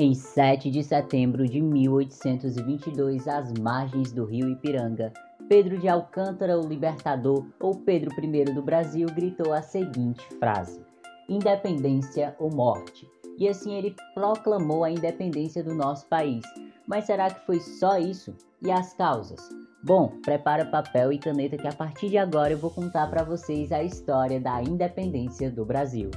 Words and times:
Em 0.00 0.14
7 0.14 0.70
de 0.70 0.84
setembro 0.84 1.44
de 1.44 1.60
1822, 1.60 3.26
às 3.26 3.52
margens 3.54 4.12
do 4.12 4.24
rio 4.24 4.48
Ipiranga, 4.48 5.12
Pedro 5.48 5.76
de 5.76 5.88
Alcântara, 5.88 6.56
o 6.56 6.68
Libertador, 6.68 7.44
ou 7.58 7.74
Pedro 7.80 8.14
I 8.24 8.44
do 8.44 8.62
Brasil, 8.62 9.08
gritou 9.12 9.52
a 9.52 9.60
seguinte 9.60 10.24
frase: 10.38 10.80
Independência 11.28 12.36
ou 12.38 12.48
morte. 12.48 13.10
E 13.36 13.48
assim 13.48 13.74
ele 13.74 13.96
proclamou 14.14 14.84
a 14.84 14.90
independência 14.92 15.64
do 15.64 15.74
nosso 15.74 16.06
país. 16.06 16.44
Mas 16.86 17.06
será 17.06 17.28
que 17.28 17.44
foi 17.44 17.58
só 17.58 17.98
isso? 17.98 18.36
E 18.62 18.70
as 18.70 18.94
causas? 18.94 19.40
Bom, 19.82 20.12
prepara 20.22 20.64
papel 20.64 21.12
e 21.12 21.18
caneta 21.18 21.56
que 21.56 21.66
a 21.66 21.72
partir 21.72 22.08
de 22.08 22.18
agora 22.18 22.52
eu 22.52 22.58
vou 22.58 22.70
contar 22.70 23.10
para 23.10 23.24
vocês 23.24 23.72
a 23.72 23.82
história 23.82 24.38
da 24.38 24.62
independência 24.62 25.50
do 25.50 25.64
Brasil. 25.64 26.12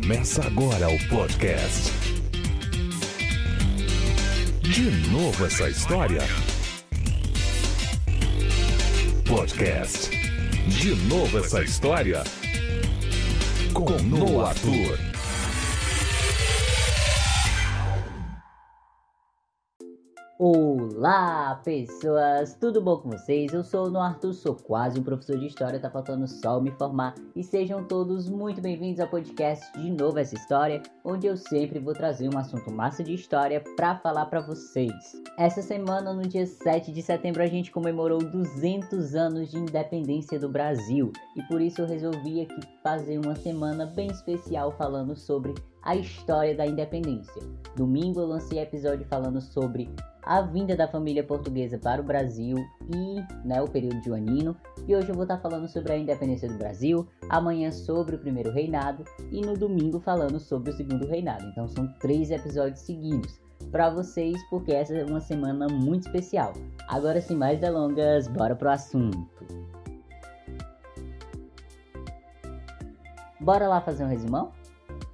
Começa 0.00 0.46
agora 0.46 0.88
o 0.88 1.08
podcast. 1.08 1.92
De 4.62 4.90
novo 5.10 5.44
essa 5.44 5.68
história? 5.68 6.20
Podcast. 9.28 10.10
De 10.68 10.94
novo 11.08 11.38
essa 11.40 11.62
história? 11.62 12.22
Com 13.74 13.90
Noah 14.02 14.54
Tour. 14.54 15.07
Olá, 21.08 21.58
pessoas! 21.64 22.52
Tudo 22.60 22.82
bom 22.82 22.98
com 22.98 23.08
vocês? 23.08 23.50
Eu 23.54 23.64
sou 23.64 23.90
o 23.90 23.98
Arthur, 23.98 24.34
sou 24.34 24.54
quase 24.54 25.00
um 25.00 25.02
professor 25.02 25.38
de 25.38 25.46
história, 25.46 25.80
tá 25.80 25.88
faltando 25.88 26.28
só 26.28 26.60
me 26.60 26.70
formar. 26.72 27.14
E 27.34 27.42
sejam 27.42 27.82
todos 27.82 28.28
muito 28.28 28.60
bem-vindos 28.60 29.00
ao 29.00 29.08
podcast 29.08 29.72
De 29.72 29.90
Novo 29.90 30.18
Essa 30.18 30.34
História, 30.34 30.82
onde 31.02 31.26
eu 31.26 31.34
sempre 31.34 31.78
vou 31.78 31.94
trazer 31.94 32.28
um 32.28 32.36
assunto 32.36 32.70
massa 32.70 33.02
de 33.02 33.14
história 33.14 33.64
para 33.74 33.96
falar 33.96 34.26
para 34.26 34.42
vocês. 34.42 34.92
Essa 35.38 35.62
semana, 35.62 36.12
no 36.12 36.28
dia 36.28 36.44
7 36.44 36.92
de 36.92 37.00
setembro, 37.00 37.42
a 37.42 37.46
gente 37.46 37.70
comemorou 37.70 38.18
200 38.18 39.14
anos 39.14 39.50
de 39.50 39.56
independência 39.56 40.38
do 40.38 40.50
Brasil. 40.50 41.10
E 41.34 41.42
por 41.44 41.62
isso 41.62 41.80
eu 41.80 41.86
resolvi 41.86 42.42
aqui 42.42 42.60
fazer 42.82 43.18
uma 43.18 43.34
semana 43.34 43.86
bem 43.86 44.08
especial 44.08 44.72
falando 44.72 45.16
sobre 45.16 45.54
a 45.82 45.96
história 45.96 46.54
da 46.54 46.66
independência. 46.66 47.42
Domingo 47.74 48.20
eu 48.20 48.26
lancei 48.26 48.58
episódio 48.58 49.06
falando 49.06 49.40
sobre 49.40 49.88
a 50.28 50.42
vinda 50.42 50.76
da 50.76 50.86
família 50.86 51.24
portuguesa 51.24 51.78
para 51.78 52.02
o 52.02 52.04
Brasil 52.04 52.58
e 52.94 53.46
né, 53.48 53.62
o 53.62 53.66
período 53.66 54.04
joanino. 54.04 54.54
E 54.86 54.94
hoje 54.94 55.08
eu 55.08 55.14
vou 55.14 55.24
estar 55.24 55.38
falando 55.38 55.66
sobre 55.66 55.90
a 55.90 55.96
independência 55.96 56.46
do 56.46 56.58
Brasil, 56.58 57.08
amanhã 57.30 57.72
sobre 57.72 58.14
o 58.14 58.18
primeiro 58.18 58.52
reinado 58.52 59.04
e 59.32 59.40
no 59.40 59.56
domingo 59.56 59.98
falando 59.98 60.38
sobre 60.38 60.70
o 60.70 60.76
segundo 60.76 61.06
reinado. 61.06 61.46
Então 61.46 61.66
são 61.66 61.88
três 61.94 62.30
episódios 62.30 62.80
seguidos 62.80 63.40
para 63.72 63.88
vocês, 63.88 64.36
porque 64.50 64.70
essa 64.70 64.94
é 64.94 65.02
uma 65.02 65.20
semana 65.20 65.66
muito 65.66 66.06
especial. 66.06 66.52
Agora, 66.88 67.22
sem 67.22 67.34
mais 67.34 67.58
delongas, 67.58 68.28
bora 68.28 68.54
pro 68.54 68.68
assunto. 68.68 69.18
Bora 73.40 73.66
lá 73.66 73.80
fazer 73.80 74.04
um 74.04 74.08
resumão? 74.08 74.52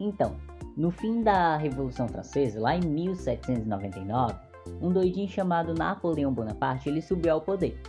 Então, 0.01 0.35
no 0.77 0.91
fim 0.91 1.23
da 1.23 1.57
Revolução 1.57 2.09
Francesa, 2.09 2.61
lá 2.61 2.75
em 2.75 2.81
1799, 2.81 4.54
um 4.81 4.93
doidinho 4.93 5.29
chamado 5.29 5.75
Napoleão 5.75 6.33
Bonaparte, 6.33 6.89
ele 6.89 7.03
subiu 7.03 7.33
ao 7.33 7.41
poder. 7.41 7.81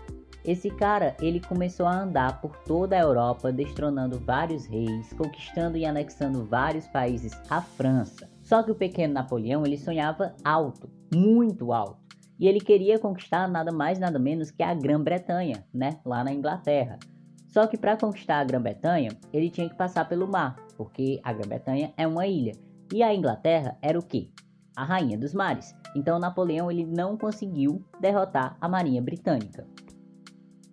Esse 0.46 0.70
cara, 0.70 1.18
ele 1.20 1.40
começou 1.40 1.88
a 1.88 2.02
andar 2.04 2.40
por 2.40 2.56
toda 2.58 2.96
a 2.96 3.02
Europa, 3.02 3.52
destronando 3.52 4.20
vários 4.20 4.68
reis, 4.68 5.12
conquistando 5.14 5.76
e 5.76 5.86
anexando 5.86 6.46
vários 6.46 6.88
países 6.88 7.32
à 7.50 7.62
França. 7.62 8.30
Só 8.44 8.62
que 8.62 8.70
o 8.70 8.76
pequeno 8.76 9.16
Napoleão, 9.16 9.66
ele 9.66 9.76
sonhava 9.76 10.36
alto, 10.44 10.88
muito 11.14 11.74
alto. 11.74 11.98
E 12.40 12.48
ele 12.48 12.60
queria 12.60 13.00
conquistar 13.00 13.48
nada 13.48 13.72
mais 13.72 13.98
nada 13.98 14.20
menos 14.20 14.52
que 14.52 14.62
a 14.62 14.74
Grã-Bretanha, 14.74 15.66
né, 15.74 16.00
lá 16.06 16.24
na 16.24 16.32
Inglaterra. 16.32 17.00
Só 17.48 17.66
que 17.66 17.78
para 17.78 17.98
conquistar 17.98 18.40
a 18.40 18.44
Grã-Bretanha, 18.44 19.18
ele 19.34 19.50
tinha 19.50 19.68
que 19.68 19.76
passar 19.76 20.08
pelo 20.08 20.28
mar, 20.28 20.58
porque 20.78 21.20
a 21.24 21.34
Grã-Bretanha 21.34 21.92
é 21.98 22.06
uma 22.06 22.28
ilha. 22.28 22.52
E 22.94 23.02
a 23.02 23.16
Inglaterra 23.16 23.78
era 23.82 23.98
o 23.98 24.04
quê? 24.04 24.30
A 24.76 24.84
rainha 24.84 25.18
dos 25.18 25.34
mares. 25.34 25.76
Então 25.96 26.20
Napoleão 26.20 26.72
ele 26.72 26.86
não 26.86 27.18
conseguiu 27.18 27.84
derrotar 28.00 28.58
a 28.60 28.68
marinha 28.68 29.02
britânica. 29.02 29.66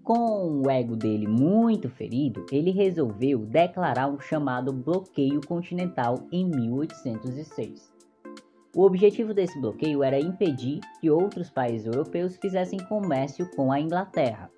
Com 0.02 0.60
o 0.60 0.68
ego 0.68 0.96
dele 0.96 1.28
muito 1.28 1.88
ferido, 1.88 2.44
ele 2.50 2.72
resolveu 2.72 3.46
declarar 3.46 4.08
um 4.08 4.18
chamado 4.18 4.72
bloqueio 4.72 5.40
continental 5.46 6.26
em 6.32 6.44
1806. 6.44 7.92
O 8.74 8.82
objetivo 8.82 9.32
desse 9.32 9.60
bloqueio 9.60 10.02
era 10.02 10.19
impedir 10.19 10.80
que 11.00 11.08
outros 11.08 11.50
países 11.50 11.86
europeus 11.86 12.36
fizessem 12.36 12.80
comércio 12.88 13.48
com 13.54 13.70
a 13.70 13.78
Inglaterra. 13.78 14.50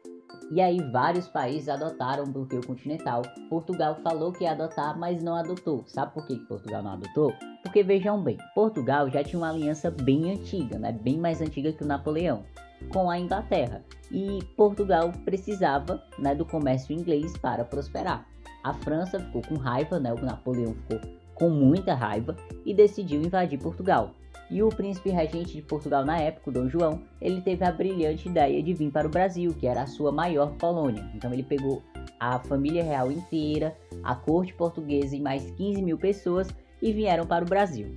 E 0.50 0.60
aí 0.60 0.78
vários 0.90 1.26
países 1.26 1.68
adotaram 1.68 2.24
o 2.24 2.30
bloqueio 2.30 2.66
continental. 2.66 3.22
Portugal 3.48 3.96
falou 4.02 4.32
que 4.32 4.44
ia 4.44 4.52
adotar, 4.52 4.98
mas 4.98 5.22
não 5.22 5.34
adotou. 5.34 5.84
Sabe 5.86 6.12
por 6.12 6.26
que 6.26 6.36
Portugal 6.36 6.82
não 6.82 6.92
adotou? 6.92 7.32
Porque 7.62 7.82
vejam 7.82 8.22
bem, 8.22 8.38
Portugal 8.54 9.08
já 9.10 9.24
tinha 9.24 9.40
uma 9.40 9.50
aliança 9.50 9.90
bem 9.90 10.32
antiga, 10.32 10.78
né? 10.78 10.92
bem 10.92 11.18
mais 11.18 11.40
antiga 11.40 11.72
que 11.72 11.82
o 11.82 11.86
Napoleão, 11.86 12.44
com 12.92 13.10
a 13.10 13.18
Inglaterra. 13.18 13.82
E 14.10 14.38
Portugal 14.56 15.12
precisava 15.24 16.02
né, 16.18 16.34
do 16.34 16.44
comércio 16.44 16.94
inglês 16.94 17.36
para 17.38 17.64
prosperar. 17.64 18.26
A 18.62 18.72
França 18.72 19.18
ficou 19.18 19.42
com 19.42 19.56
raiva, 19.56 19.98
né? 19.98 20.12
o 20.12 20.24
Napoleão 20.24 20.74
ficou 20.74 21.00
com 21.34 21.50
muita 21.50 21.94
raiva 21.94 22.36
e 22.64 22.72
decidiu 22.72 23.20
invadir 23.20 23.58
Portugal. 23.58 24.12
E 24.50 24.62
o 24.62 24.68
príncipe 24.68 25.10
regente 25.10 25.54
de 25.54 25.62
Portugal 25.62 26.04
na 26.04 26.18
época, 26.18 26.52
Dom 26.52 26.68
João, 26.68 27.02
ele 27.20 27.40
teve 27.40 27.64
a 27.64 27.72
brilhante 27.72 28.28
ideia 28.28 28.62
de 28.62 28.74
vir 28.74 28.90
para 28.90 29.06
o 29.06 29.10
Brasil, 29.10 29.54
que 29.54 29.66
era 29.66 29.82
a 29.82 29.86
sua 29.86 30.12
maior 30.12 30.56
colônia. 30.58 31.10
Então 31.14 31.32
ele 31.32 31.42
pegou 31.42 31.82
a 32.20 32.38
família 32.38 32.84
real 32.84 33.10
inteira, 33.10 33.76
a 34.02 34.14
corte 34.14 34.52
portuguesa 34.54 35.16
e 35.16 35.20
mais 35.20 35.50
15 35.52 35.82
mil 35.82 35.98
pessoas 35.98 36.48
e 36.80 36.92
vieram 36.92 37.26
para 37.26 37.44
o 37.44 37.48
Brasil. 37.48 37.92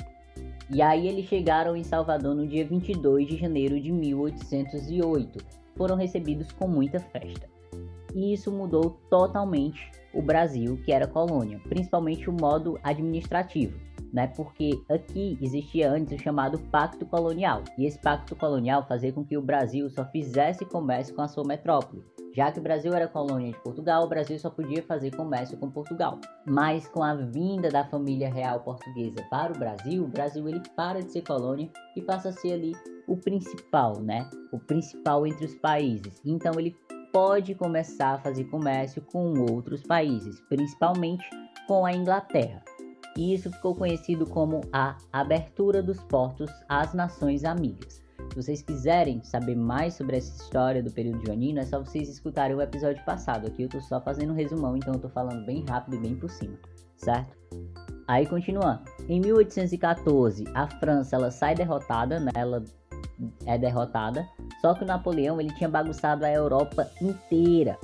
E 0.69 0.81
aí 0.81 1.07
eles 1.07 1.27
chegaram 1.27 1.75
em 1.75 1.83
Salvador 1.83 2.35
no 2.35 2.47
dia 2.47 2.65
22 2.65 3.27
de 3.27 3.37
janeiro 3.37 3.79
de 3.79 3.91
1808. 3.91 5.39
Foram 5.75 5.95
recebidos 5.95 6.51
com 6.51 6.67
muita 6.67 6.99
festa. 6.99 7.47
E 8.15 8.33
isso 8.33 8.51
mudou 8.51 8.99
totalmente 9.09 9.91
o 10.13 10.21
Brasil, 10.21 10.81
que 10.83 10.91
era 10.91 11.05
colônia, 11.07 11.59
principalmente 11.69 12.29
o 12.29 12.33
modo 12.33 12.79
administrativo 12.83 13.87
né? 14.13 14.28
Porque 14.28 14.72
aqui 14.90 15.38
existia 15.41 15.91
antes 15.91 16.19
o 16.19 16.23
chamado 16.23 16.59
Pacto 16.72 17.06
Colonial, 17.06 17.63
e 17.78 17.85
esse 17.85 18.00
Pacto 18.00 18.35
Colonial 18.35 18.85
fazia 18.88 19.12
com 19.12 19.23
que 19.23 19.38
o 19.38 19.41
Brasil 19.41 19.90
só 19.90 20.06
fizesse 20.06 20.66
comércio 20.66 21.16
com 21.16 21.22
a 21.22 21.28
sua 21.28 21.44
metrópole. 21.44 22.03
Já 22.38 22.51
que 22.51 22.59
o 22.59 22.62
Brasil 22.62 22.94
era 22.94 23.07
colônia 23.07 23.51
de 23.51 23.59
Portugal, 23.63 24.03
o 24.03 24.07
Brasil 24.07 24.38
só 24.38 24.50
podia 24.50 24.84
fazer 24.84 25.16
comércio 25.16 25.57
com 25.57 25.72
Portugal. 25.72 26.19
Mas 26.45 26.88
com 26.88 27.01
a 27.01 27.16
vinda 27.16 27.68
da 27.69 27.84
família 27.84 28.31
real 28.31 28.59
portuguesa 28.59 29.25
para 29.28 29.53
o 29.53 29.57
Brasil, 29.57 30.03
o 30.03 30.07
Brasil 30.07 30.47
ele 30.47 30.62
para 30.75 31.01
de 31.01 31.12
ser 31.12 31.24
colônia 31.24 31.68
e 31.95 32.01
passa 32.01 32.29
a 32.29 32.31
ser 32.31 32.53
ali 32.53 32.75
o 33.07 33.18
principal, 33.18 34.00
né? 34.01 34.29
O 34.51 34.59
principal 34.59 35.25
entre 35.25 35.45
os 35.45 35.56
países. 35.56 36.22
Então 36.24 36.53
ele 36.59 36.75
pode 37.12 37.56
começar 37.56 38.13
a 38.13 38.19
fazer 38.19 38.44
comércio 38.44 39.01
com 39.01 39.34
outros 39.51 39.81
países, 39.81 40.39
principalmente 40.41 41.28
com 41.68 41.88
a 41.88 41.91
Inglaterra 41.91 42.62
e 43.17 43.33
isso 43.33 43.51
ficou 43.51 43.75
conhecido 43.75 44.25
como 44.25 44.61
a 44.72 44.95
abertura 45.11 45.81
dos 45.81 46.00
portos 46.03 46.51
às 46.69 46.94
nações 46.94 47.44
amigas. 47.44 48.05
Se 48.29 48.35
vocês 48.35 48.61
quiserem 48.61 49.23
saber 49.23 49.56
mais 49.56 49.95
sobre 49.95 50.18
essa 50.18 50.44
história 50.44 50.83
do 50.83 50.91
período 50.91 51.25
joanino, 51.25 51.59
é 51.59 51.65
só 51.65 51.80
vocês 51.80 52.07
escutarem 52.07 52.56
o 52.56 52.62
episódio 52.62 53.03
passado. 53.03 53.47
Aqui 53.47 53.63
eu 53.63 53.69
tô 53.69 53.81
só 53.81 54.00
fazendo 54.00 54.31
um 54.31 54.36
resumão, 54.36 54.77
então 54.77 54.94
eu 54.94 55.00
tô 55.00 55.09
falando 55.09 55.44
bem 55.45 55.65
rápido 55.68 55.95
e 55.95 56.00
bem 56.00 56.15
por 56.15 56.30
cima, 56.30 56.57
certo? 56.95 57.36
Aí 58.07 58.25
continuando. 58.27 58.83
Em 59.09 59.19
1814, 59.19 60.45
a 60.53 60.68
França 60.68 61.15
ela 61.15 61.31
sai 61.31 61.56
derrotada, 61.56 62.19
né? 62.19 62.31
ela 62.36 62.63
é 63.45 63.57
derrotada. 63.57 64.27
Só 64.62 64.74
que 64.74 64.83
o 64.83 64.88
Napoleão 64.88 65.41
ele 65.41 65.53
tinha 65.56 65.69
bagunçado 65.69 66.24
a 66.24 66.31
Europa 66.31 66.89
inteira. 67.01 67.77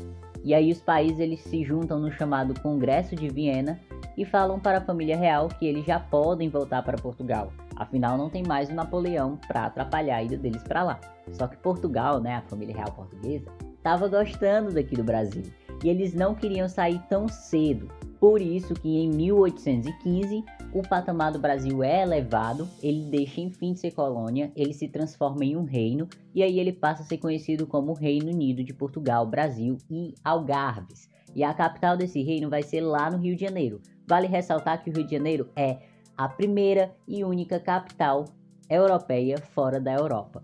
E 0.44 0.54
aí 0.54 0.72
os 0.72 0.82
países 0.82 1.20
eles 1.20 1.42
se 1.42 1.64
juntam 1.64 2.00
no 2.00 2.12
chamado 2.12 2.60
Congresso 2.62 3.16
de 3.16 3.30
Viena 3.30 3.80
e 4.18 4.26
falam 4.26 4.60
para 4.60 4.80
a 4.80 4.82
família 4.82 5.18
real 5.18 5.48
que 5.48 5.66
eles 5.66 5.86
já 5.86 6.00
podem 6.00 6.50
voltar 6.50 6.84
para 6.84 6.98
Portugal. 6.98 7.52
Afinal, 7.76 8.18
não 8.18 8.30
tem 8.30 8.44
mais 8.44 8.70
o 8.70 8.74
Napoleão 8.74 9.40
para 9.48 9.66
atrapalhar 9.66 10.18
a 10.18 10.24
ida 10.24 10.38
deles 10.38 10.64
para 10.64 10.84
lá. 10.84 11.00
Só 11.32 11.48
que 11.48 11.58
Portugal, 11.58 12.20
né, 12.20 12.36
a 12.36 12.42
família 12.42 12.76
real 12.76 12.92
portuguesa, 12.92 13.52
estava 13.76 14.08
gostando 14.08 14.72
daqui 14.72 14.96
do 14.96 15.04
Brasil 15.04 15.44
e 15.84 15.90
eles 15.90 16.14
não 16.14 16.36
queriam 16.36 16.70
sair 16.70 17.02
tão 17.10 17.28
cedo. 17.28 17.90
Por 18.20 18.42
isso 18.42 18.74
que 18.74 18.88
em 18.88 19.10
1815 19.10 20.46
o 20.74 20.82
patamar 20.82 21.34
do 21.34 21.40
Brasil 21.40 21.84
é 21.84 22.04
elevado, 22.04 22.68
ele 22.82 23.10
deixa 23.12 23.42
enfim 23.42 23.74
de 23.74 23.82
ser 23.82 23.92
colônia, 23.92 24.50
ele 24.56 24.74
se 24.74 24.88
transforma 24.88 25.44
em 25.44 25.58
um 25.58 25.66
reino 25.66 26.08
e 26.34 26.42
aí 26.42 26.58
ele 26.58 26.72
passa 26.72 27.04
a 27.04 27.06
ser 27.06 27.18
conhecido 27.18 27.68
como 27.68 27.94
Reino 27.94 28.32
Unido 28.32 28.64
de 28.64 28.74
Portugal, 28.74 29.26
Brasil 29.26 29.78
e 29.90 30.14
Algarves. 30.24 31.10
E 31.36 31.44
a 31.44 31.54
capital 31.54 31.98
desse 31.98 32.22
reino 32.22 32.50
vai 32.50 32.64
ser 32.64 32.80
lá 32.80 33.12
no 33.12 33.18
Rio 33.18 33.36
de 33.36 33.44
Janeiro. 33.44 33.82
Vale 34.08 34.28
ressaltar 34.28 34.84
que 34.84 34.90
o 34.90 34.94
Rio 34.94 35.06
de 35.06 35.16
Janeiro 35.16 35.50
é 35.56 35.80
a 36.18 36.28
primeira 36.28 36.96
e 37.08 37.24
única 37.24 37.60
capital 37.60 38.26
europeia 38.70 39.38
fora 39.38 39.80
da 39.80 39.94
Europa. 39.94 40.44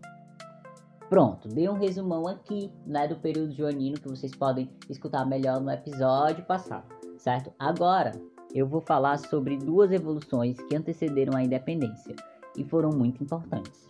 Pronto, 1.10 1.48
dei 1.48 1.68
um 1.68 1.74
resumão 1.74 2.28
aqui 2.28 2.72
né, 2.86 3.08
do 3.08 3.16
período 3.16 3.52
joanino 3.54 4.00
que 4.00 4.08
vocês 4.08 4.34
podem 4.34 4.70
escutar 4.88 5.26
melhor 5.26 5.60
no 5.60 5.72
episódio 5.72 6.44
passado, 6.46 6.86
certo? 7.18 7.52
Agora 7.58 8.12
eu 8.54 8.68
vou 8.68 8.82
falar 8.82 9.18
sobre 9.18 9.58
duas 9.58 9.92
evoluções 9.92 10.58
que 10.62 10.76
antecederam 10.76 11.36
a 11.36 11.44
independência 11.44 12.16
e 12.56 12.64
foram 12.64 12.92
muito 12.92 13.24
importantes. 13.24 13.90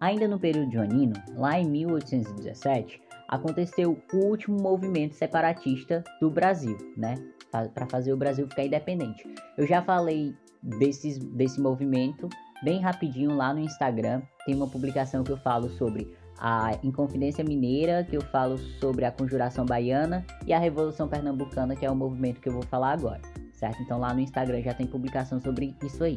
Ainda 0.00 0.26
no 0.26 0.40
período 0.40 0.72
joanino, 0.72 1.12
lá 1.36 1.58
em 1.58 1.68
1817, 1.68 3.00
aconteceu 3.28 3.96
o 4.12 4.16
último 4.16 4.60
movimento 4.60 5.14
separatista 5.14 6.02
do 6.20 6.30
Brasil, 6.30 6.76
né? 6.96 7.14
Para 7.50 7.86
fazer 7.86 8.12
o 8.12 8.16
Brasil 8.16 8.46
ficar 8.48 8.64
independente. 8.64 9.28
Eu 9.58 9.66
já 9.66 9.82
falei 9.82 10.34
desses, 10.62 11.18
desse 11.18 11.60
movimento 11.60 12.28
bem 12.62 12.80
rapidinho 12.80 13.34
lá 13.34 13.52
no 13.52 13.60
Instagram. 13.60 14.22
Tem 14.46 14.54
uma 14.54 14.68
publicação 14.68 15.24
que 15.24 15.32
eu 15.32 15.36
falo 15.38 15.68
sobre 15.70 16.14
a 16.38 16.72
Inconfidência 16.82 17.44
Mineira, 17.44 18.02
que 18.02 18.16
eu 18.16 18.22
falo 18.22 18.56
sobre 18.80 19.04
a 19.04 19.12
Conjuração 19.12 19.66
Baiana 19.66 20.24
e 20.46 20.52
a 20.52 20.58
Revolução 20.58 21.06
Pernambucana, 21.06 21.76
que 21.76 21.84
é 21.84 21.90
o 21.90 21.94
movimento 21.94 22.40
que 22.40 22.48
eu 22.48 22.52
vou 22.52 22.62
falar 22.62 22.92
agora, 22.92 23.20
certo? 23.52 23.82
Então 23.82 23.98
lá 23.98 24.14
no 24.14 24.20
Instagram 24.20 24.62
já 24.62 24.72
tem 24.72 24.86
publicação 24.86 25.40
sobre 25.40 25.74
isso 25.84 26.02
aí. 26.02 26.16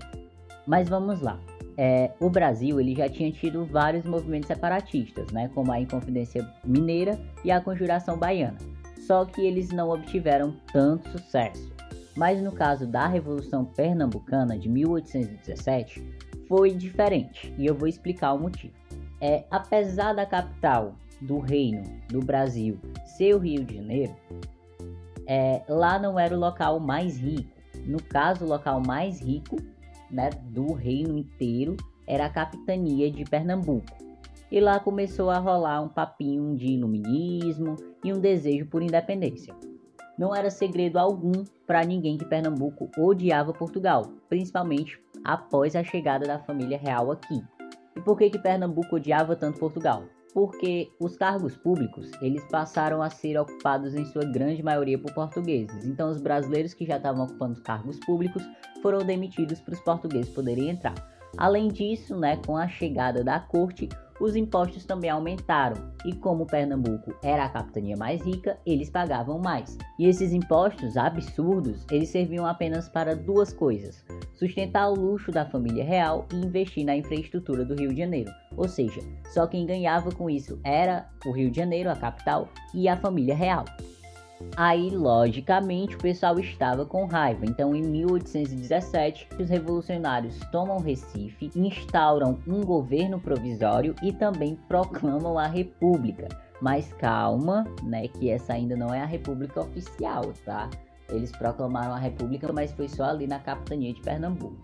Mas 0.66 0.88
vamos 0.88 1.20
lá. 1.20 1.40
É, 1.78 2.12
o 2.20 2.30
Brasil 2.30 2.80
ele 2.80 2.96
já 2.96 3.10
tinha 3.10 3.32
tido 3.32 3.66
vários 3.66 4.06
movimentos 4.06 4.48
separatistas, 4.48 5.32
né, 5.32 5.50
como 5.54 5.72
a 5.72 5.80
Inconfidência 5.80 6.48
Mineira 6.64 7.20
e 7.44 7.52
a 7.52 7.60
Conjuração 7.60 8.18
Baiana. 8.18 8.58
Só 9.08 9.26
que 9.26 9.42
eles 9.42 9.70
não 9.70 9.90
obtiveram 9.90 10.56
tanto 10.72 11.10
sucesso. 11.10 11.72
Mas 12.16 12.42
no 12.42 12.52
caso 12.52 12.86
da 12.86 13.08
Revolução 13.08 13.66
Pernambucana 13.66 14.58
de 14.58 14.70
1817, 14.70 16.04
foi 16.48 16.72
diferente, 16.72 17.54
e 17.58 17.66
eu 17.66 17.74
vou 17.74 17.88
explicar 17.88 18.34
o 18.34 18.40
motivo. 18.40 18.74
É, 19.20 19.46
apesar 19.50 20.14
da 20.14 20.26
capital 20.26 20.96
do 21.22 21.40
reino 21.40 21.84
do 22.10 22.20
Brasil 22.20 22.78
ser 23.06 23.36
o 23.36 23.40
Rio 23.40 23.64
de 23.64 23.76
Janeiro, 23.76 24.16
é, 25.26 25.62
lá 25.68 25.98
não 25.98 26.20
era 26.20 26.36
o 26.36 26.40
local 26.40 26.80
mais 26.80 27.18
rico. 27.18 27.50
No 27.86 28.02
caso, 28.02 28.46
o 28.46 28.48
local 28.48 28.82
mais 28.86 29.22
rico 29.22 29.58
né, 30.12 30.30
do 30.50 30.74
reino 30.74 31.18
inteiro 31.18 31.76
era 32.06 32.26
a 32.26 32.30
capitania 32.30 33.12
de 33.12 33.24
Pernambuco. 33.24 33.98
E 34.52 34.60
lá 34.60 34.80
começou 34.80 35.32
a 35.32 35.40
rolar 35.40 35.82
um 35.82 35.90
papinho 35.90 36.56
de 36.56 36.68
iluminismo 36.68 37.76
e 38.04 38.14
um 38.14 38.20
desejo 38.20 38.66
por 38.66 38.82
independência. 38.82 39.56
Não 40.18 40.36
era 40.36 40.50
segredo 40.50 40.98
algum 41.00 41.44
para 41.66 41.84
ninguém 41.84 42.18
que 42.18 42.26
Pernambuco 42.26 42.90
odiava 42.98 43.54
Portugal, 43.54 44.14
principalmente 44.30 45.00
após 45.24 45.76
a 45.76 45.84
chegada 45.84 46.28
da 46.28 46.40
família 46.40 46.78
real 46.78 47.12
aqui. 47.12 47.42
E 47.96 48.02
por 48.02 48.18
que 48.18 48.30
que 48.30 48.40
Pernambuco 48.40 48.96
odiava 48.96 49.36
tanto 49.36 49.60
Portugal? 49.60 50.04
Porque 50.34 50.92
os 51.00 51.16
cargos 51.16 51.56
públicos, 51.56 52.12
eles 52.22 52.44
passaram 52.50 53.02
a 53.02 53.10
ser 53.10 53.38
ocupados 53.40 53.96
em 53.96 54.06
sua 54.06 54.26
grande 54.26 54.64
maioria 54.64 54.98
por 54.98 55.14
portugueses. 55.14 55.86
Então 55.86 56.10
os 56.10 56.20
brasileiros 56.20 56.74
que 56.74 56.86
já 56.86 56.98
estavam 56.98 57.26
ocupando 57.26 57.54
os 57.54 57.62
cargos 57.62 58.00
públicos 58.00 58.44
foram 58.82 59.00
demitidos 59.00 59.62
para 59.62 59.74
os 59.74 59.80
portugueses 59.80 60.34
poderem 60.34 60.70
entrar. 60.70 60.96
Além 61.38 61.68
disso, 61.68 62.18
né, 62.18 62.38
com 62.46 62.56
a 62.58 62.68
chegada 62.68 63.24
da 63.24 63.40
corte, 63.40 63.90
os 64.20 64.36
impostos 64.36 64.86
também 64.86 65.10
aumentaram 65.10 65.92
e 66.06 66.14
como 66.14 66.46
Pernambuco 66.46 67.14
era 67.24 67.46
a 67.46 67.50
capitania 67.50 67.96
mais 67.98 68.22
rica, 68.22 68.58
eles 68.66 68.90
pagavam 68.90 69.40
mais. 69.40 69.78
E 70.00 70.08
esses 70.08 70.32
impostos 70.32 70.98
absurdos, 70.98 71.86
eles 71.92 72.10
serviam 72.10 72.46
apenas 72.46 72.90
para 72.90 73.16
duas 73.16 73.54
coisas: 73.54 74.04
sustentar 74.34 74.90
o 74.90 74.96
luxo 74.96 75.32
da 75.32 75.46
família 75.46 75.84
real 75.84 76.28
e 76.32 76.36
investir 76.36 76.86
na 76.86 76.96
infraestrutura 76.96 77.66
do 77.66 77.76
Rio 77.76 77.94
de 77.94 78.00
Janeiro. 78.00 78.32
Ou 78.56 78.68
seja, 78.68 79.02
só 79.34 79.48
quem 79.48 79.66
ganhava 79.66 80.12
com 80.12 80.30
isso 80.30 80.60
era 80.64 81.10
o 81.26 81.32
Rio 81.32 81.50
de 81.50 81.58
Janeiro, 81.58 81.90
a 81.90 81.96
capital, 81.96 82.50
e 82.74 82.88
a 82.88 82.98
família 82.98 83.36
real. 83.36 83.66
Aí, 84.56 84.90
logicamente, 84.92 85.96
o 85.96 86.00
pessoal 86.00 86.40
estava 86.40 86.86
com 86.86 87.06
raiva. 87.06 87.46
Então, 87.46 87.76
em 87.76 87.82
1817, 87.82 89.30
os 89.40 89.50
revolucionários 89.50 90.40
tomam 90.52 90.80
Recife, 90.80 91.50
instauram 91.56 92.38
um 92.48 92.62
governo 92.62 93.20
provisório 93.20 93.96
e 94.04 94.12
também 94.12 94.56
proclamam 94.68 95.40
a 95.40 95.48
República. 95.48 96.28
Mas 96.62 96.94
calma, 96.94 97.66
né, 97.84 98.08
que 98.08 98.30
essa 98.30 98.54
ainda 98.54 98.76
não 98.76 98.94
é 98.94 99.02
a 99.02 99.06
República 99.06 99.62
oficial, 99.62 100.32
tá? 100.46 100.70
Eles 101.10 101.32
proclamaram 101.32 101.94
a 101.94 102.00
República, 102.00 102.52
mas 102.54 102.72
foi 102.72 102.88
só 102.88 103.06
ali 103.06 103.28
na 103.28 103.40
capitania 103.40 103.94
de 103.94 104.02
Pernambuco. 104.02 104.56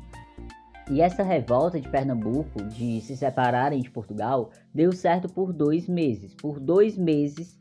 E 0.90 1.02
essa 1.02 1.22
revolta 1.22 1.80
de 1.80 1.88
Pernambuco 1.88 2.64
de 2.64 3.00
se 3.02 3.16
separarem 3.16 3.82
de 3.82 3.92
Portugal 3.92 4.50
deu 4.74 4.92
certo 4.92 5.30
por 5.30 5.54
dois 5.54 5.88
meses. 5.88 6.34
Por 6.34 6.60
dois 6.60 6.98
meses 6.98 7.59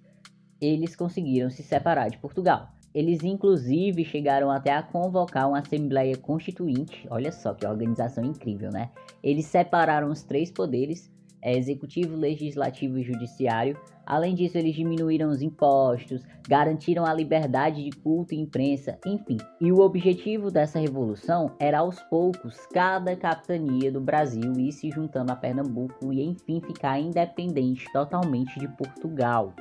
eles 0.60 0.96
conseguiram 0.96 1.50
se 1.50 1.62
separar 1.62 2.08
de 2.08 2.18
Portugal. 2.18 2.70
Eles 2.94 3.22
inclusive 3.22 4.04
chegaram 4.04 4.50
até 4.50 4.72
a 4.72 4.82
convocar 4.82 5.48
uma 5.48 5.58
Assembleia 5.58 6.16
Constituinte. 6.16 7.06
Olha 7.10 7.30
só 7.30 7.54
que 7.54 7.66
organização 7.66 8.24
incrível, 8.24 8.70
né? 8.70 8.90
Eles 9.22 9.46
separaram 9.46 10.10
os 10.10 10.22
três 10.22 10.50
poderes, 10.50 11.10
é, 11.40 11.56
executivo, 11.56 12.16
legislativo 12.16 12.98
e 12.98 13.04
judiciário. 13.04 13.78
Além 14.04 14.34
disso, 14.34 14.56
eles 14.56 14.74
diminuíram 14.74 15.28
os 15.28 15.42
impostos, 15.42 16.22
garantiram 16.48 17.04
a 17.04 17.12
liberdade 17.12 17.84
de 17.84 17.90
culto 17.90 18.34
e 18.34 18.40
imprensa, 18.40 18.98
enfim. 19.04 19.36
E 19.60 19.70
o 19.70 19.80
objetivo 19.80 20.50
dessa 20.50 20.78
revolução 20.78 21.52
era 21.60 21.80
aos 21.80 22.00
poucos 22.04 22.56
cada 22.72 23.14
capitania 23.14 23.92
do 23.92 24.00
Brasil 24.00 24.52
ir 24.58 24.72
se 24.72 24.90
juntando 24.90 25.30
a 25.30 25.36
Pernambuco 25.36 26.10
e 26.12 26.22
enfim 26.22 26.60
ficar 26.60 26.98
independente 26.98 27.84
totalmente 27.92 28.58
de 28.58 28.66
Portugal. 28.66 29.54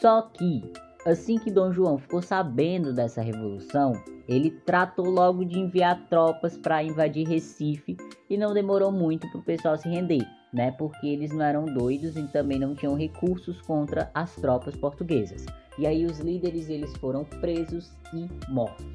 Só 0.00 0.22
que, 0.22 0.62
assim 1.06 1.38
que 1.38 1.50
Dom 1.50 1.72
João 1.72 1.98
ficou 1.98 2.20
sabendo 2.20 2.92
dessa 2.92 3.22
revolução, 3.22 3.92
ele 4.28 4.50
tratou 4.50 5.08
logo 5.08 5.44
de 5.44 5.58
enviar 5.58 6.06
tropas 6.08 6.56
para 6.56 6.82
invadir 6.82 7.26
Recife 7.26 7.96
e 8.28 8.36
não 8.36 8.52
demorou 8.52 8.90
muito 8.92 9.28
para 9.30 9.40
o 9.40 9.44
pessoal 9.44 9.78
se 9.78 9.88
render, 9.88 10.26
né? 10.52 10.72
Porque 10.72 11.06
eles 11.06 11.30
não 11.32 11.44
eram 11.44 11.64
doidos 11.64 12.16
e 12.16 12.22
também 12.24 12.58
não 12.58 12.74
tinham 12.74 12.96
recursos 12.96 13.60
contra 13.62 14.10
as 14.12 14.34
tropas 14.36 14.76
portuguesas. 14.76 15.46
E 15.78 15.86
aí 15.86 16.04
os 16.04 16.18
líderes 16.18 16.68
eles 16.68 16.94
foram 16.96 17.24
presos 17.24 17.92
e 18.12 18.28
mortos. 18.50 18.86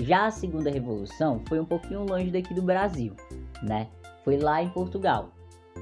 Já 0.00 0.26
a 0.26 0.30
segunda 0.30 0.70
revolução 0.70 1.40
foi 1.48 1.58
um 1.58 1.64
pouquinho 1.64 2.04
longe 2.04 2.30
daqui 2.30 2.52
do 2.52 2.62
Brasil, 2.62 3.14
né? 3.62 3.88
Foi 4.22 4.36
lá 4.36 4.62
em 4.62 4.68
Portugal. 4.68 5.30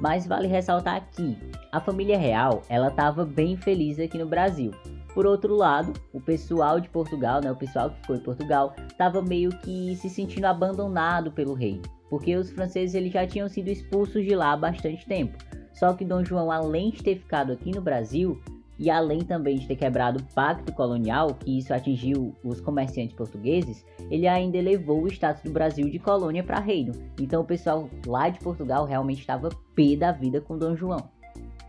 Mas 0.00 0.26
vale 0.26 0.46
ressaltar 0.46 0.96
aqui, 0.96 1.36
a 1.70 1.80
família 1.80 2.18
real, 2.18 2.62
ela 2.68 2.88
estava 2.88 3.24
bem 3.24 3.56
feliz 3.56 3.98
aqui 3.98 4.18
no 4.18 4.26
Brasil. 4.26 4.72
Por 5.14 5.26
outro 5.26 5.54
lado, 5.54 5.92
o 6.12 6.20
pessoal 6.20 6.80
de 6.80 6.88
Portugal, 6.88 7.40
né, 7.40 7.50
o 7.50 7.56
pessoal 7.56 7.90
que 7.90 8.00
ficou 8.00 8.16
em 8.16 8.20
Portugal, 8.20 8.74
estava 8.90 9.22
meio 9.22 9.50
que 9.58 9.94
se 9.96 10.10
sentindo 10.10 10.46
abandonado 10.46 11.30
pelo 11.30 11.54
rei, 11.54 11.80
porque 12.10 12.36
os 12.36 12.50
franceses 12.50 12.94
eles 12.94 13.12
já 13.12 13.24
tinham 13.26 13.48
sido 13.48 13.68
expulsos 13.68 14.24
de 14.24 14.34
lá 14.34 14.52
há 14.52 14.56
bastante 14.56 15.06
tempo. 15.06 15.38
Só 15.72 15.92
que 15.92 16.04
Dom 16.04 16.24
João, 16.24 16.50
além 16.50 16.90
de 16.90 17.02
ter 17.02 17.16
ficado 17.16 17.52
aqui 17.52 17.72
no 17.72 17.80
Brasil, 17.80 18.40
e 18.78 18.90
além 18.90 19.20
também 19.20 19.58
de 19.58 19.66
ter 19.66 19.76
quebrado 19.76 20.20
o 20.20 20.34
pacto 20.34 20.72
colonial, 20.72 21.34
que 21.34 21.58
isso 21.58 21.72
atingiu 21.72 22.34
os 22.42 22.60
comerciantes 22.60 23.14
portugueses, 23.14 23.84
ele 24.10 24.26
ainda 24.26 24.56
elevou 24.56 25.02
o 25.02 25.08
status 25.08 25.42
do 25.42 25.50
Brasil 25.50 25.88
de 25.88 25.98
colônia 25.98 26.42
para 26.42 26.58
reino. 26.58 26.92
Então 27.20 27.42
o 27.42 27.46
pessoal 27.46 27.88
lá 28.06 28.28
de 28.28 28.38
Portugal 28.40 28.84
realmente 28.84 29.20
estava 29.20 29.48
pé 29.74 29.96
da 29.96 30.12
vida 30.12 30.40
com 30.40 30.58
Dom 30.58 30.76
João. 30.76 31.14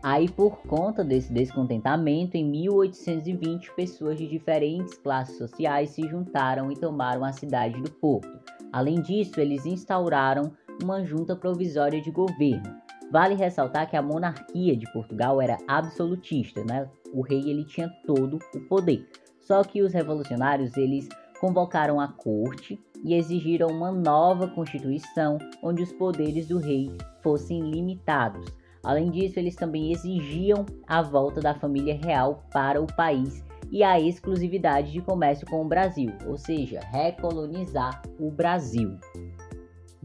Aí, 0.07 0.29
por 0.29 0.59
conta 0.67 1.03
desse 1.03 1.33
descontentamento, 1.33 2.37
em 2.37 2.45
1820, 2.45 3.73
pessoas 3.73 4.19
de 4.19 4.27
diferentes 4.27 4.95
classes 4.99 5.35
sociais 5.35 5.89
se 5.89 6.07
juntaram 6.07 6.71
e 6.71 6.75
tomaram 6.75 7.25
a 7.25 7.31
cidade 7.31 7.81
do 7.81 7.89
Porto. 7.89 8.39
Além 8.71 9.01
disso, 9.01 9.39
eles 9.39 9.65
instauraram 9.65 10.51
uma 10.83 11.03
junta 11.03 11.35
provisória 11.35 11.99
de 11.99 12.11
governo, 12.11 12.75
Vale 13.11 13.35
ressaltar 13.35 13.89
que 13.89 13.95
a 13.95 14.01
monarquia 14.01 14.75
de 14.75 14.91
Portugal 14.91 15.41
era 15.41 15.57
absolutista, 15.67 16.63
né? 16.63 16.89
O 17.13 17.21
rei 17.21 17.49
ele 17.49 17.63
tinha 17.65 17.89
todo 18.05 18.39
o 18.53 18.59
poder. 18.61 19.07
Só 19.39 19.63
que 19.63 19.81
os 19.81 19.93
revolucionários 19.93 20.75
eles 20.75 21.07
convocaram 21.39 21.99
a 21.99 22.07
corte 22.07 22.79
e 23.03 23.13
exigiram 23.13 23.67
uma 23.67 23.91
nova 23.91 24.47
constituição 24.47 25.37
onde 25.61 25.83
os 25.83 25.93
poderes 25.93 26.47
do 26.47 26.57
rei 26.57 26.91
fossem 27.21 27.69
limitados. 27.69 28.45
Além 28.83 29.09
disso, 29.11 29.39
eles 29.39 29.55
também 29.55 29.91
exigiam 29.91 30.65
a 30.87 31.01
volta 31.01 31.41
da 31.41 31.53
família 31.53 31.99
real 32.03 32.43
para 32.51 32.81
o 32.81 32.87
país 32.87 33.43
e 33.71 33.83
a 33.83 33.99
exclusividade 33.99 34.91
de 34.91 35.01
comércio 35.01 35.47
com 35.47 35.63
o 35.63 35.67
Brasil, 35.67 36.11
ou 36.27 36.37
seja, 36.37 36.79
recolonizar 36.91 38.01
o 38.19 38.29
Brasil. 38.29 38.97